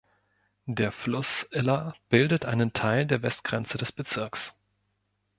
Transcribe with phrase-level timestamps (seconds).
[0.65, 4.55] Der Fluss Iller bildet einen Teil der Westgrenze des Bezirks.